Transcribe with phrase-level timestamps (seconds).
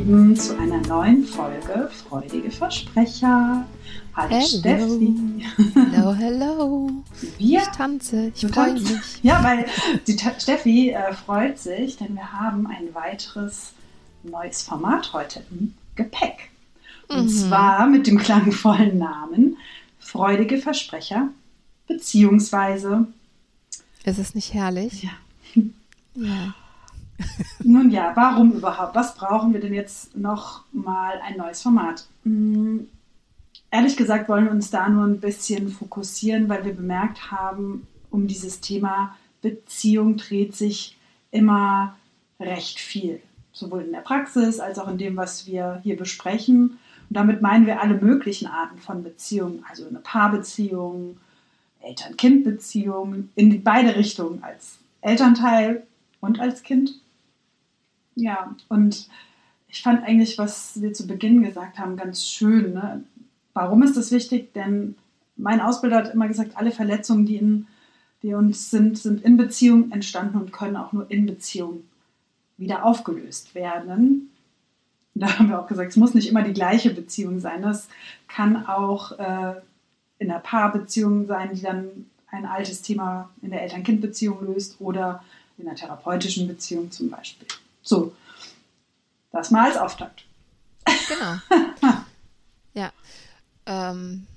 [0.00, 3.66] Lieben, zu einer neuen Folge Freudige Versprecher.
[4.16, 4.46] Hallo, hello.
[4.46, 5.44] Steffi.
[5.74, 6.90] Hello, hello.
[7.36, 8.90] Wir, ich tanze, ich freue mich.
[9.22, 9.66] Ja, weil
[10.06, 13.72] die Steffi äh, freut sich, denn wir haben ein weiteres
[14.22, 16.48] neues Format heute im Gepäck.
[17.08, 17.28] Und mhm.
[17.28, 19.58] zwar mit dem klangvollen Namen
[19.98, 21.28] Freudige Versprecher,
[21.86, 23.06] beziehungsweise.
[24.04, 25.02] Ist es nicht herrlich?
[25.02, 25.62] Ja.
[26.14, 26.54] Ja.
[27.64, 28.94] Nun ja, warum überhaupt?
[28.94, 32.06] Was brauchen wir denn jetzt noch mal ein neues Format?
[32.24, 32.88] Hm,
[33.70, 38.26] ehrlich gesagt wollen wir uns da nur ein bisschen fokussieren, weil wir bemerkt haben, um
[38.26, 40.96] dieses Thema Beziehung dreht sich
[41.30, 41.96] immer
[42.38, 43.20] recht viel.
[43.52, 46.78] Sowohl in der Praxis als auch in dem, was wir hier besprechen.
[47.08, 51.18] Und damit meinen wir alle möglichen Arten von Beziehungen, also eine Paarbeziehung,
[51.80, 55.86] Eltern-Kind-Beziehung, in beide Richtungen, als Elternteil
[56.20, 57.00] und als Kind.
[58.20, 59.08] Ja, und
[59.68, 62.74] ich fand eigentlich, was wir zu Beginn gesagt haben, ganz schön.
[62.74, 63.04] Ne?
[63.54, 64.52] Warum ist das wichtig?
[64.52, 64.96] Denn
[65.36, 67.66] mein Ausbilder hat immer gesagt, alle Verletzungen, die, in,
[68.22, 71.84] die uns sind, sind in Beziehung entstanden und können auch nur in Beziehung
[72.58, 74.30] wieder aufgelöst werden.
[75.14, 77.62] Da haben wir auch gesagt, es muss nicht immer die gleiche Beziehung sein.
[77.62, 77.88] Das
[78.28, 79.54] kann auch äh,
[80.18, 85.24] in der Paarbeziehung sein, die dann ein altes Thema in der Eltern-Kind-Beziehung löst oder
[85.58, 87.48] in einer therapeutischen Beziehung zum Beispiel.
[87.90, 88.14] So,
[89.32, 90.24] das mal als Auftakt.
[91.08, 91.64] Genau.
[92.74, 92.92] ja.
[93.66, 94.28] Ähm,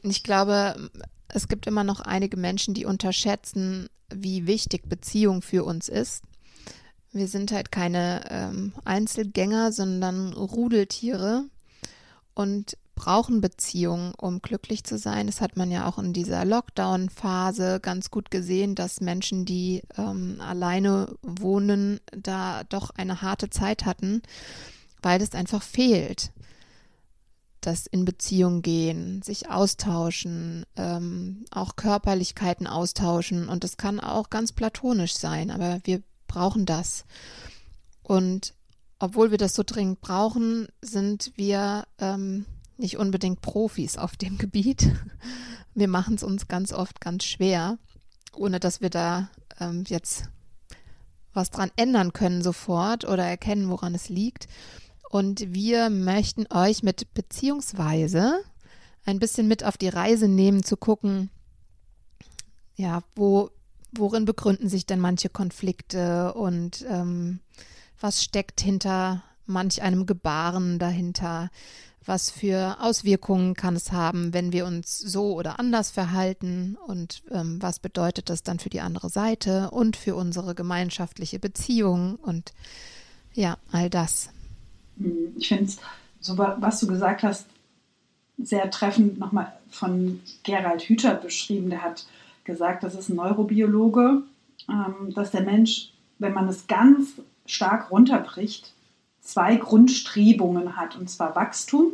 [0.00, 0.90] ich glaube,
[1.28, 6.22] es gibt immer noch einige Menschen, die unterschätzen, wie wichtig Beziehung für uns ist.
[7.12, 11.44] Wir sind halt keine ähm, Einzelgänger, sondern Rudeltiere.
[12.32, 15.26] Und brauchen Beziehungen, um glücklich zu sein.
[15.26, 20.40] Das hat man ja auch in dieser Lockdown-Phase ganz gut gesehen, dass Menschen, die ähm,
[20.40, 24.22] alleine wohnen, da doch eine harte Zeit hatten,
[25.02, 26.32] weil es einfach fehlt.
[27.60, 33.48] Das in Beziehung gehen, sich austauschen, ähm, auch Körperlichkeiten austauschen.
[33.48, 37.04] Und das kann auch ganz platonisch sein, aber wir brauchen das.
[38.02, 38.54] Und
[38.98, 42.46] obwohl wir das so dringend brauchen, sind wir ähm,
[42.76, 44.90] nicht unbedingt Profis auf dem Gebiet.
[45.74, 47.78] Wir machen es uns ganz oft ganz schwer,
[48.34, 49.28] ohne dass wir da
[49.60, 50.28] ähm, jetzt
[51.32, 54.48] was dran ändern können sofort oder erkennen, woran es liegt.
[55.10, 58.40] Und wir möchten euch mit Beziehungsweise
[59.04, 61.30] ein bisschen mit auf die Reise nehmen, zu gucken,
[62.74, 63.50] ja, wo,
[63.92, 67.40] worin begründen sich denn manche Konflikte und ähm,
[68.00, 71.50] was steckt hinter manch einem Gebaren dahinter?
[72.06, 77.60] Was für Auswirkungen kann es haben, wenn wir uns so oder anders verhalten und ähm,
[77.60, 82.52] was bedeutet das dann für die andere Seite und für unsere gemeinschaftliche Beziehung und
[83.34, 84.30] ja, all das.
[84.98, 85.78] Hm, ich finde es,
[86.20, 87.46] so was du gesagt hast,
[88.38, 91.70] sehr treffend nochmal von Gerald Hüther beschrieben.
[91.70, 92.06] Der hat
[92.44, 94.22] gesagt, das ist ein Neurobiologe,
[94.68, 97.14] ähm, dass der Mensch, wenn man es ganz
[97.46, 98.72] stark runterbricht,
[99.26, 101.92] zwei Grundstrebungen hat, und zwar Wachstum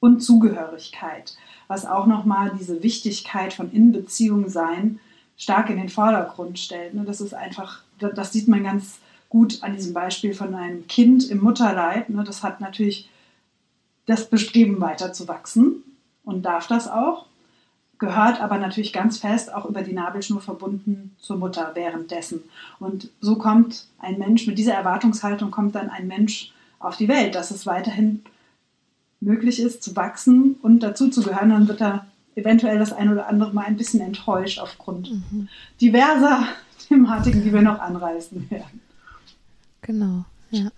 [0.00, 1.36] und Zugehörigkeit,
[1.66, 5.00] was auch nochmal diese Wichtigkeit von Inbeziehung sein
[5.38, 6.94] stark in den Vordergrund stellt.
[6.94, 8.98] Ne, das ist einfach, das sieht man ganz
[9.28, 12.08] gut an diesem Beispiel von einem Kind im Mutterleib.
[12.10, 13.08] Ne, das hat natürlich
[14.06, 15.84] das Bestreben weiter zu wachsen
[16.24, 17.26] und darf das auch,
[17.98, 22.42] gehört aber natürlich ganz fest auch über die Nabelschnur verbunden zur Mutter währenddessen.
[22.78, 27.34] Und so kommt ein Mensch, mit dieser Erwartungshaltung kommt dann ein Mensch auf die Welt,
[27.34, 28.22] dass es weiterhin
[29.20, 33.26] möglich ist, zu wachsen und dazu zu gehören, dann wird er eventuell das ein oder
[33.26, 35.48] andere Mal ein bisschen enttäuscht aufgrund mhm.
[35.80, 36.46] diverser
[36.88, 38.80] Thematiken, die wir noch anreißen werden.
[39.82, 40.70] Genau, ja.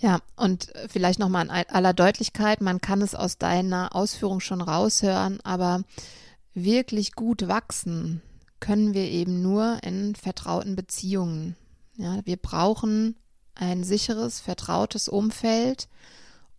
[0.00, 5.40] Ja, und vielleicht nochmal in aller Deutlichkeit, man kann es aus deiner Ausführung schon raushören,
[5.42, 5.82] aber
[6.54, 8.22] wirklich gut wachsen
[8.60, 11.56] können wir eben nur in vertrauten Beziehungen.
[11.96, 13.16] Ja, wir brauchen
[13.58, 15.88] ein sicheres, vertrautes Umfeld,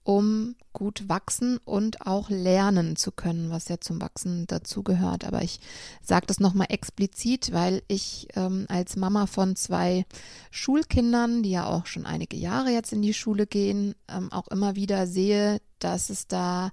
[0.04, 5.24] um gut wachsen und auch lernen zu können, was ja zum Wachsen dazugehört.
[5.24, 5.60] Aber ich
[6.02, 10.06] sage das nochmal explizit, weil ich ähm, als Mama von zwei
[10.52, 14.76] Schulkindern, die ja auch schon einige Jahre jetzt in die Schule gehen, ähm, auch immer
[14.76, 16.72] wieder sehe, dass es da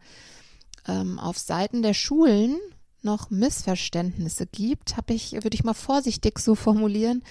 [0.87, 2.56] ähm, auf Seiten der Schulen
[3.02, 7.22] noch Missverständnisse gibt, habe ich, würde ich mal vorsichtig so formulieren,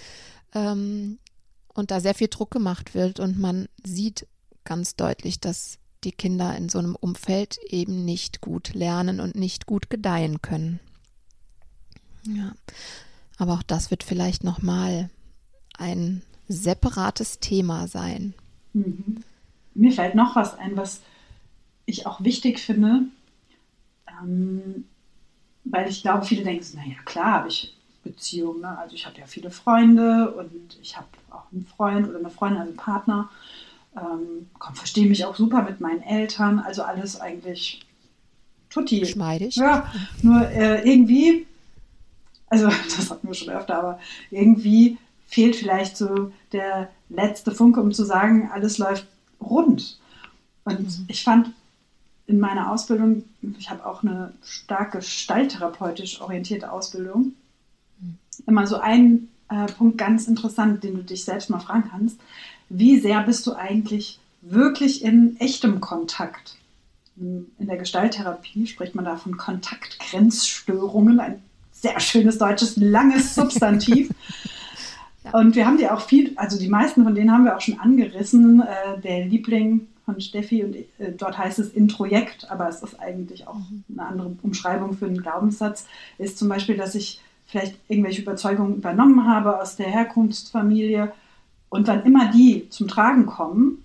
[0.54, 1.20] ähm,
[1.76, 4.28] und da sehr viel Druck gemacht wird und man sieht
[4.64, 9.66] ganz deutlich, dass die Kinder in so einem Umfeld eben nicht gut lernen und nicht
[9.66, 10.80] gut gedeihen können.
[12.24, 12.54] Ja,
[13.38, 15.10] aber auch das wird vielleicht noch mal
[15.78, 18.34] ein separates Thema sein.
[18.74, 19.24] Mhm.
[19.74, 21.02] Mir fällt noch was ein, was
[21.86, 23.04] ich auch wichtig finde,
[24.08, 24.86] ähm,
[25.66, 27.75] weil ich glaube, viele denken, naja, klar habe ich
[28.06, 28.62] Beziehungen.
[28.62, 28.78] Ne?
[28.78, 32.60] Also ich habe ja viele Freunde und ich habe auch einen Freund oder eine Freundin,
[32.60, 33.30] also einen Partner.
[33.98, 37.82] Ähm, verstehe mich auch super mit meinen Eltern, also alles eigentlich
[38.70, 39.06] tutti.
[39.06, 39.56] Schmeidig.
[39.56, 39.92] Ja,
[40.22, 41.46] nur äh, irgendwie,
[42.48, 42.68] also
[42.98, 44.00] das hatten wir schon öfter, aber
[44.32, 44.98] irgendwie
[45.28, 49.08] fehlt vielleicht so der letzte Funke, um zu sagen, alles läuft
[49.42, 49.98] rund.
[50.64, 51.06] Und mhm.
[51.08, 51.52] ich fand
[52.28, 53.24] in meiner Ausbildung,
[53.58, 57.34] ich habe auch eine stark gestalttherapeutisch orientierte Ausbildung.
[58.48, 62.20] Immer so ein äh, Punkt ganz interessant, den du dich selbst mal fragen kannst
[62.70, 66.58] wie sehr bist du eigentlich wirklich in echtem Kontakt?
[67.18, 71.42] In der Gestalttherapie spricht man da von Kontaktgrenzstörungen, ein
[71.72, 74.10] sehr schönes deutsches, langes Substantiv.
[75.24, 75.32] ja.
[75.32, 77.80] Und wir haben die auch viel, also die meisten von denen haben wir auch schon
[77.80, 78.62] angerissen.
[78.62, 83.48] Äh, der Liebling von Steffi und äh, dort heißt es Introjekt, aber es ist eigentlich
[83.48, 83.84] auch mhm.
[83.94, 85.88] eine andere Umschreibung für einen Glaubenssatz,
[86.18, 87.22] ist zum Beispiel, dass ich
[87.56, 91.14] vielleicht irgendwelche Überzeugungen übernommen habe aus der Herkunftsfamilie
[91.70, 93.82] und wann immer die zum Tragen kommen,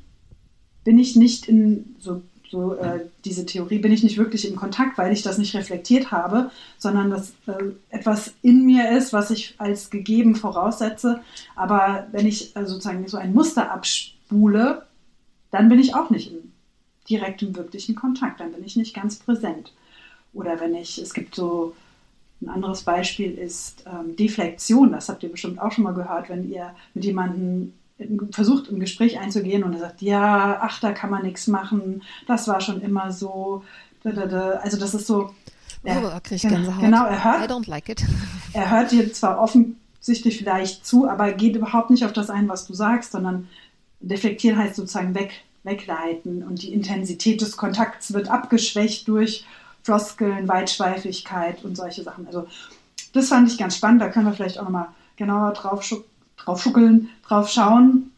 [0.82, 4.98] bin ich nicht in so, so äh, diese Theorie, bin ich nicht wirklich in Kontakt,
[4.98, 9.54] weil ich das nicht reflektiert habe, sondern dass äh, etwas in mir ist, was ich
[9.58, 11.20] als gegeben voraussetze.
[11.54, 14.84] Aber wenn ich äh, sozusagen so ein Muster abspule,
[15.52, 16.52] dann bin ich auch nicht in
[17.08, 19.72] direktem, wirklichen Kontakt, dann bin ich nicht ganz präsent.
[20.32, 21.74] Oder wenn ich, es gibt so
[22.42, 24.92] ein anderes Beispiel ist ähm, Deflexion.
[24.92, 27.74] Das habt ihr bestimmt auch schon mal gehört, wenn ihr mit jemandem
[28.30, 32.48] versucht, im Gespräch einzugehen und er sagt, ja, ach, da kann man nichts machen, das
[32.48, 33.62] war schon immer so.
[34.04, 35.34] Also das ist so.
[35.82, 36.80] Er, oh, krieg ich Gänsehaut.
[36.80, 38.02] Genau, er hört, I don't like it.
[38.52, 42.66] er hört dir zwar offensichtlich vielleicht zu, aber geht überhaupt nicht auf das ein, was
[42.66, 43.48] du sagst, sondern
[44.00, 45.32] deflektieren heißt sozusagen weg,
[45.62, 49.44] wegleiten und die Intensität des Kontakts wird abgeschwächt durch
[49.90, 52.24] Floskeln, Weitschweifigkeit und solche Sachen.
[52.28, 52.46] Also
[53.12, 55.84] das fand ich ganz spannend, da können wir vielleicht auch nochmal genauer drauf,
[56.36, 58.12] drauf schuckeln, drauf schauen.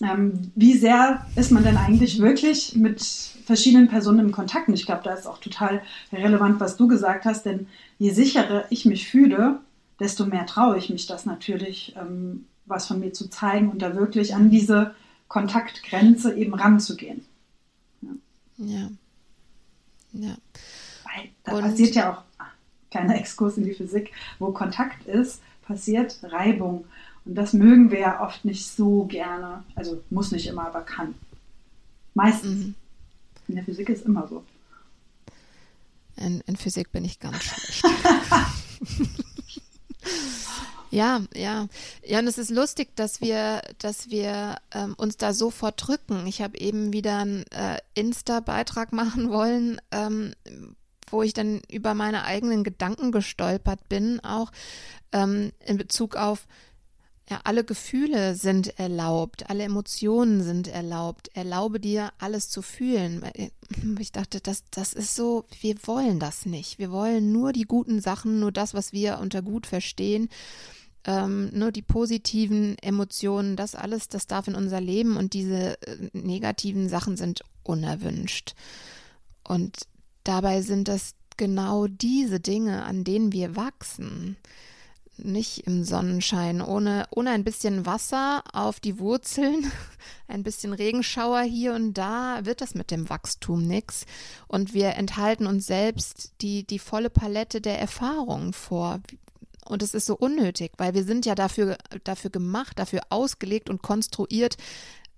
[0.00, 4.68] Ähm, wie sehr ist man denn eigentlich wirklich mit verschiedenen Personen im Kontakt?
[4.68, 7.66] Und ich glaube, da ist auch total relevant, was du gesagt hast, denn
[7.98, 9.60] je sicherer ich mich fühle,
[10.00, 13.94] desto mehr traue ich mich das natürlich, ähm, was von mir zu zeigen und da
[13.94, 14.94] wirklich an diese
[15.28, 17.26] Kontaktgrenze eben ranzugehen.
[18.00, 18.08] Ja.
[18.56, 18.88] Ja.
[20.14, 20.36] ja.
[21.44, 22.46] Da und passiert ja auch, ah,
[22.90, 26.86] kleiner Exkurs in die Physik, wo Kontakt ist, passiert Reibung.
[27.24, 29.62] Und das mögen wir ja oft nicht so gerne.
[29.74, 31.14] Also muss nicht immer, aber kann.
[32.14, 32.66] Meistens.
[32.66, 32.74] Mhm.
[33.48, 34.42] In der Physik ist immer so.
[36.16, 37.84] In, in Physik bin ich ganz schlecht.
[40.94, 41.66] Ja, ja.
[42.06, 46.24] Ja, und es ist lustig, dass wir, dass wir ähm, uns da so verdrücken.
[46.28, 50.34] Ich habe eben wieder einen äh, Insta-Beitrag machen wollen, ähm,
[51.06, 54.50] wo ich dann über meine eigenen Gedanken gestolpert bin, auch
[55.12, 56.46] ähm, in Bezug auf
[57.30, 61.30] ja, alle Gefühle sind erlaubt, alle Emotionen sind erlaubt.
[61.32, 63.22] Erlaube dir, alles zu fühlen.
[63.22, 63.50] Äh,
[63.98, 66.78] ich dachte, das, das ist so, wir wollen das nicht.
[66.78, 70.28] Wir wollen nur die guten Sachen, nur das, was wir unter gut verstehen.
[71.06, 76.10] Ähm, nur die positiven Emotionen, das alles, das darf in unser Leben und diese äh,
[76.12, 78.54] negativen Sachen sind unerwünscht.
[79.44, 79.86] Und
[80.24, 84.36] Dabei sind das genau diese Dinge, an denen wir wachsen.
[85.16, 89.70] Nicht im Sonnenschein, ohne, ohne ein bisschen Wasser auf die Wurzeln,
[90.28, 94.06] ein bisschen Regenschauer hier und da, wird das mit dem Wachstum nichts.
[94.48, 99.00] Und wir enthalten uns selbst die, die volle Palette der Erfahrungen vor.
[99.66, 103.82] Und es ist so unnötig, weil wir sind ja dafür, dafür gemacht, dafür ausgelegt und
[103.82, 104.56] konstruiert,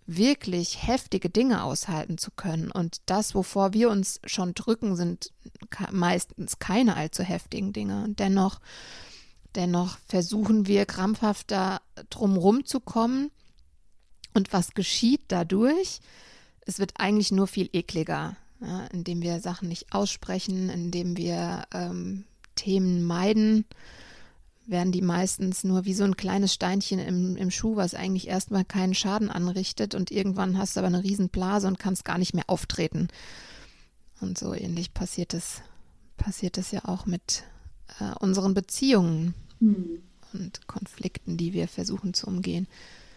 [0.06, 2.70] wirklich heftige Dinge aushalten zu können.
[2.70, 5.32] Und das, wovor wir uns schon drücken, sind
[5.90, 8.04] meistens keine allzu heftigen Dinge.
[8.04, 8.60] Und dennoch,
[9.54, 13.30] dennoch versuchen wir krampfhaft da drumrum zu kommen.
[14.34, 16.00] Und was geschieht dadurch?
[16.66, 22.24] es wird eigentlich nur viel ekliger, ja, indem wir Sachen nicht aussprechen, indem wir ähm,
[22.56, 23.64] Themen meiden,
[24.66, 28.64] werden die meistens nur wie so ein kleines Steinchen im, im Schuh, was eigentlich erstmal
[28.64, 32.48] keinen Schaden anrichtet und irgendwann hast du aber eine Riesenblase und kannst gar nicht mehr
[32.48, 33.08] auftreten.
[34.20, 35.62] Und so ähnlich passiert es,
[36.16, 37.44] passiert es ja auch mit
[38.00, 40.02] äh, unseren Beziehungen hm.
[40.32, 42.66] und Konflikten, die wir versuchen zu umgehen.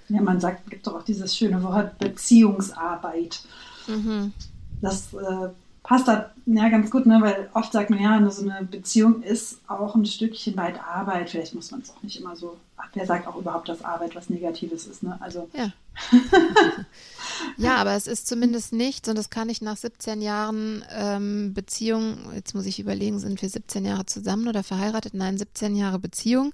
[0.09, 3.41] Ja, man sagt, gibt doch auch dieses schöne Wort Beziehungsarbeit.
[3.87, 4.33] Mhm.
[4.81, 5.49] Das äh,
[5.89, 7.17] passt da ja ganz gut, ne?
[7.19, 11.31] weil oft sagt man ja, so eine Beziehung ist auch ein Stückchen weit Arbeit.
[11.31, 12.58] Vielleicht muss man es auch nicht immer so.
[12.77, 15.17] Ach, wer sagt auch überhaupt, dass Arbeit was Negatives ist, ne?
[15.19, 15.50] Also.
[15.51, 15.72] Ja.
[17.58, 22.34] ja, aber es ist zumindest nichts und das kann ich nach 17 Jahren ähm, Beziehung,
[22.36, 25.15] jetzt muss ich überlegen, sind wir 17 Jahre zusammen oder verheiratet?
[25.15, 26.53] Nein, 17 Jahre Beziehung,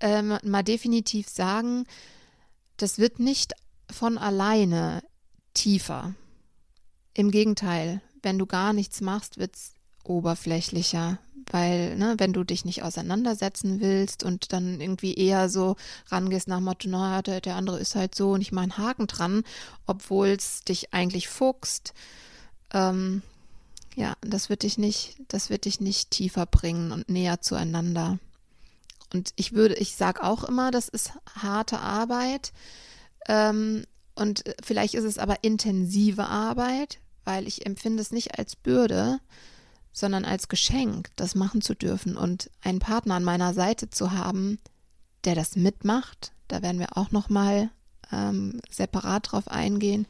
[0.00, 1.84] ähm, mal definitiv sagen,
[2.76, 3.54] das wird nicht
[3.90, 5.02] von alleine
[5.54, 6.14] tiefer.
[7.14, 11.18] Im Gegenteil, wenn du gar nichts machst, wird es oberflächlicher,
[11.52, 15.76] weil, ne, wenn du dich nicht auseinandersetzen willst und dann irgendwie eher so
[16.08, 19.06] rangehst nach Motto, naja, der, der andere ist halt so und ich mache einen Haken
[19.06, 19.44] dran,
[19.86, 21.94] obwohl es dich eigentlich fuchst,
[22.72, 23.22] ähm,
[23.94, 28.18] ja, das wird dich nicht, das wird dich nicht tiefer bringen und näher zueinander.
[29.14, 32.52] Und ich würde, ich sage auch immer, das ist harte Arbeit.
[33.28, 33.84] Ähm,
[34.16, 39.20] und vielleicht ist es aber intensive Arbeit, weil ich empfinde es nicht als Bürde,
[39.92, 44.58] sondern als Geschenk, das machen zu dürfen und einen Partner an meiner Seite zu haben,
[45.24, 46.32] der das mitmacht.
[46.48, 47.70] Da werden wir auch noch mal
[48.12, 50.06] ähm, separat drauf eingehen.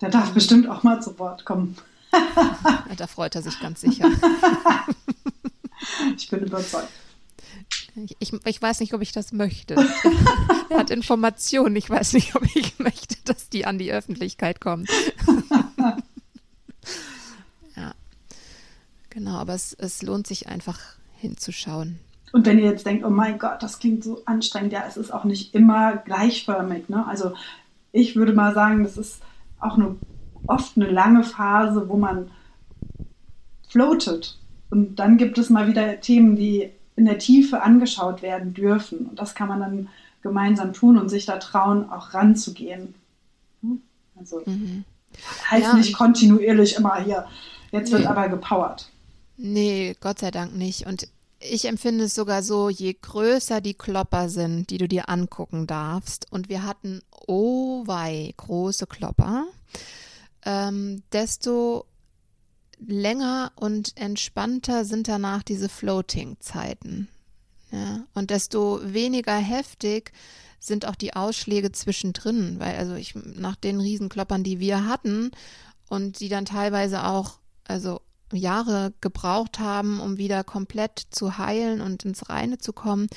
[0.00, 1.76] Der darf bestimmt auch mal zu Wort kommen.
[2.96, 4.10] da freut er sich ganz sicher.
[6.16, 6.88] ich bin überzeugt.
[8.18, 9.74] Ich, ich, weiß nicht, ob ich das möchte.
[10.68, 11.76] er hat Informationen.
[11.76, 14.86] Ich weiß nicht, ob ich möchte, dass die an die Öffentlichkeit kommen.
[17.76, 17.94] ja,
[19.10, 19.36] genau.
[19.36, 20.78] Aber es, es lohnt sich einfach
[21.16, 21.98] hinzuschauen.
[22.32, 25.12] Und wenn ihr jetzt denkt, oh mein Gott, das klingt so anstrengend, ja, es ist
[25.12, 26.88] auch nicht immer gleichförmig.
[26.88, 27.04] Ne?
[27.06, 27.32] Also
[27.92, 29.20] ich würde mal sagen, das ist
[29.58, 29.96] auch eine,
[30.46, 32.30] oft eine lange Phase, wo man
[33.68, 34.38] floatet.
[34.70, 39.06] Und dann gibt es mal wieder Themen, die in der Tiefe angeschaut werden dürfen.
[39.06, 39.88] Und das kann man dann
[40.22, 42.94] gemeinsam tun und sich da trauen, auch ranzugehen.
[44.18, 44.84] Also mhm.
[45.50, 47.26] heißt ja, nicht kontinuierlich immer hier,
[47.72, 48.90] jetzt wird aber gepowert.
[49.42, 50.86] Nee, Gott sei Dank nicht.
[50.86, 51.08] Und
[51.40, 56.30] ich empfinde es sogar so, je größer die Klopper sind, die du dir angucken darfst,
[56.30, 59.46] und wir hatten, oh wei, große Klopper,
[60.44, 61.86] ähm, desto
[62.86, 67.08] länger und entspannter sind danach diese Floating-Zeiten.
[67.70, 70.12] Ja, und desto weniger heftig
[70.58, 75.30] sind auch die Ausschläge zwischendrin, weil also ich nach den Riesenkloppern, die wir hatten
[75.88, 78.00] und die dann teilweise auch also
[78.36, 83.08] Jahre gebraucht haben, um wieder komplett zu heilen und ins Reine zu kommen,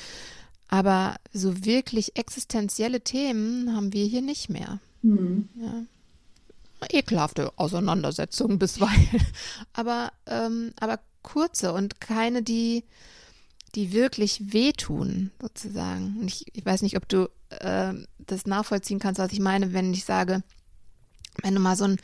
[0.68, 4.80] aber so wirklich existenzielle Themen haben wir hier nicht mehr.
[5.02, 5.50] Mhm.
[5.56, 5.84] Ja
[6.92, 9.26] ekelhafte Auseinandersetzungen bisweilen,
[9.74, 12.84] aber, ähm, aber kurze und keine, die,
[13.76, 16.18] die wirklich wehtun, sozusagen.
[16.20, 19.94] Und ich, ich weiß nicht, ob du äh, das nachvollziehen kannst, was ich meine, wenn
[19.94, 20.44] ich sage,
[21.42, 21.98] wenn du mal so, ein,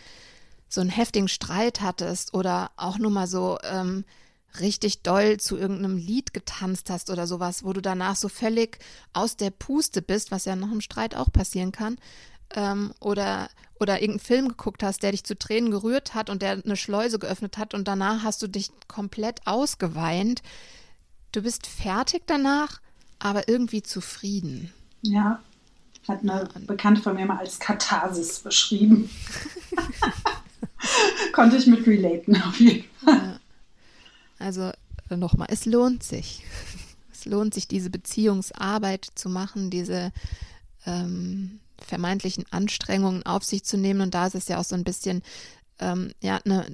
[0.70, 4.06] so einen heftigen Streit hattest oder auch nur mal so ähm,
[4.60, 8.80] richtig doll zu irgendeinem Lied getanzt hast oder sowas, wo du danach so völlig
[9.14, 11.98] aus der Puste bist, was ja nach einem Streit auch passieren kann,
[12.56, 13.50] ähm, oder,
[13.80, 17.20] oder irgendeinen Film geguckt hast, der dich zu Tränen gerührt hat und der eine Schleuse
[17.20, 20.42] geöffnet hat und danach hast du dich komplett ausgeweint.
[21.32, 22.80] Du bist fertig danach,
[23.20, 24.74] aber irgendwie zufrieden.
[25.02, 25.40] Ja,
[26.08, 29.10] hat eine Bekannte von mir mal als Katharsis beschrieben.
[31.34, 33.40] Konnte ich mit relaten, auf jeden Fall.
[34.40, 34.72] Also
[35.10, 36.44] äh, nochmal, es lohnt sich.
[37.12, 40.14] Es lohnt sich, diese Beziehungsarbeit zu machen, diese
[40.86, 44.00] ähm, vermeintlichen Anstrengungen auf sich zu nehmen.
[44.00, 45.22] Und da ist es ja auch so ein bisschen
[45.80, 46.66] ähm, ja, eine,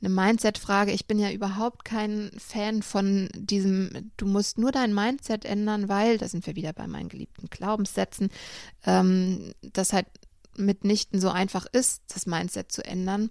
[0.00, 0.92] eine Mindset-Frage.
[0.92, 6.18] Ich bin ja überhaupt kein Fan von diesem, du musst nur dein Mindset ändern, weil,
[6.18, 8.30] da sind wir wieder bei meinen geliebten Glaubenssätzen,
[8.86, 10.06] ähm, das halt
[10.56, 13.30] mitnichten so einfach ist, das Mindset zu ändern.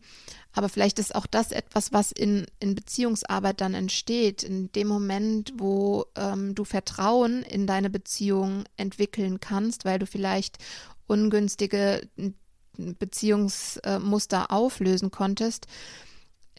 [0.53, 5.53] Aber vielleicht ist auch das etwas, was in, in Beziehungsarbeit dann entsteht, in dem Moment,
[5.57, 10.57] wo ähm, du Vertrauen in deine Beziehung entwickeln kannst, weil du vielleicht
[11.07, 12.07] ungünstige
[12.77, 15.67] Beziehungsmuster auflösen konntest,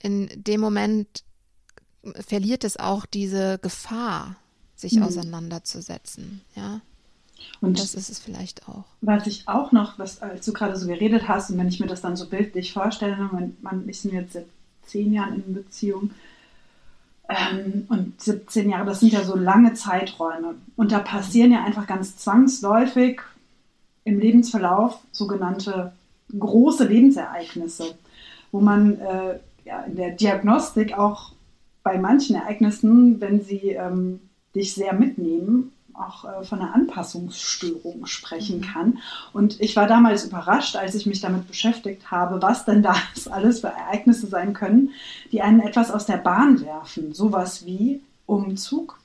[0.03, 1.25] in dem Moment
[2.27, 4.37] verliert es auch diese Gefahr,
[4.75, 5.03] sich mhm.
[5.03, 6.81] auseinanderzusetzen, ja.
[7.61, 8.85] Und das ist es vielleicht auch.
[9.01, 11.87] Was ich auch noch, was, als du gerade so geredet hast, und wenn ich mir
[11.87, 14.47] das dann so bildlich vorstelle, wenn man, ich bin jetzt seit
[14.87, 16.11] zehn Jahren in Beziehung,
[17.31, 20.57] ähm, und 17 Jahre, das sind ja so lange Zeiträume.
[20.77, 23.21] Und da passieren ja einfach ganz zwangsläufig
[24.05, 25.93] im Lebensverlauf sogenannte
[26.37, 27.95] große Lebensereignisse,
[28.51, 31.33] wo man äh, ja, in der Diagnostik auch
[31.83, 34.21] bei manchen Ereignissen, wenn sie ähm,
[34.55, 38.63] dich sehr mitnehmen, auch äh, von einer Anpassungsstörung sprechen mhm.
[38.63, 38.99] kann.
[39.33, 42.95] Und ich war damals überrascht, als ich mich damit beschäftigt habe, was denn da
[43.31, 44.91] alles für Ereignisse sein können,
[45.33, 47.15] die einen etwas aus der Bahn werfen.
[47.15, 48.99] Sowas wie Umzug,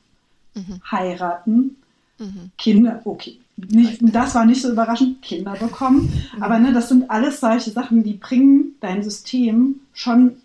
[0.54, 0.82] mhm.
[0.90, 1.78] heiraten,
[2.18, 2.52] mhm.
[2.58, 3.40] Kinder, okay.
[3.58, 6.12] Nicht, das war nicht so überraschend, Kinder bekommen.
[6.36, 6.44] Mhm.
[6.44, 10.38] Aber ne, das sind alles solche Sachen, die bringen dein System schon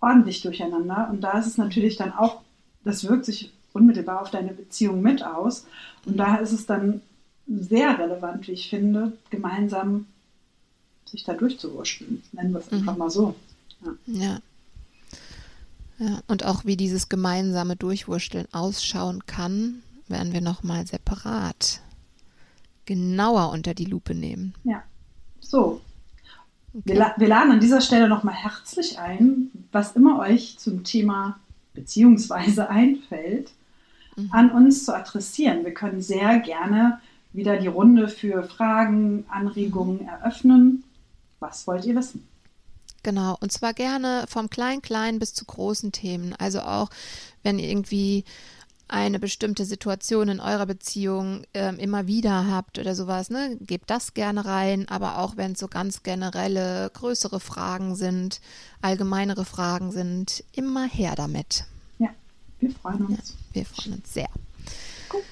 [0.00, 1.08] ordentlich durcheinander.
[1.10, 2.40] Und da ist es natürlich dann auch,
[2.84, 5.66] das wirkt sich unmittelbar auf deine Beziehung mit aus.
[6.04, 7.02] Und da ist es dann
[7.46, 10.06] sehr relevant, wie ich finde, gemeinsam
[11.06, 12.22] sich da durchzuwurschteln.
[12.32, 12.78] Nennen wir es mhm.
[12.78, 13.34] einfach mal so.
[13.84, 13.92] Ja.
[14.06, 14.38] ja.
[16.00, 21.80] Ja, und auch wie dieses gemeinsame Durchwursteln ausschauen kann, werden wir nochmal separat
[22.86, 24.54] genauer unter die Lupe nehmen.
[24.64, 24.82] Ja,
[25.40, 25.80] so.
[26.72, 26.94] Okay.
[26.94, 31.38] Wir, wir laden an dieser Stelle nochmal herzlich ein, was immer euch zum Thema
[31.74, 33.50] beziehungsweise einfällt,
[34.18, 34.28] mhm.
[34.32, 35.64] an uns zu adressieren.
[35.64, 37.00] Wir können sehr gerne
[37.32, 40.08] wieder die Runde für Fragen, Anregungen mhm.
[40.08, 40.84] eröffnen.
[41.40, 42.26] Was wollt ihr wissen?
[43.02, 46.34] Genau, und zwar gerne vom Klein-Klein bis zu großen Themen.
[46.36, 46.90] Also auch,
[47.42, 48.24] wenn ihr irgendwie
[48.88, 54.14] eine bestimmte Situation in eurer Beziehung äh, immer wieder habt oder sowas, ne, gebt das
[54.14, 58.40] gerne rein, aber auch wenn es so ganz generelle, größere Fragen sind,
[58.80, 61.66] allgemeinere Fragen sind, immer her damit.
[62.60, 63.18] Wir freuen uns.
[63.18, 63.24] Ja,
[63.54, 64.28] wir freuen uns sehr.
[65.08, 65.22] Gut.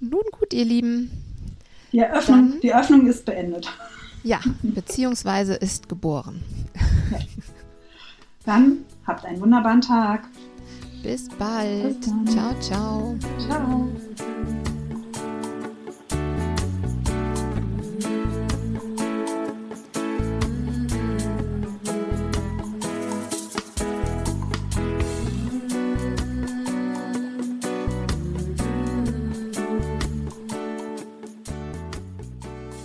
[0.00, 1.10] Nun gut, ihr Lieben.
[1.92, 3.68] Die Eröffnung, Dann, die Öffnung ist beendet.
[4.22, 6.42] Ja, beziehungsweise ist geboren.
[7.10, 7.18] Ja.
[8.44, 10.28] Dann habt einen wunderbaren Tag.
[11.02, 12.00] Bis bald.
[12.00, 13.18] Bis ciao, ciao.
[13.38, 13.88] Ciao.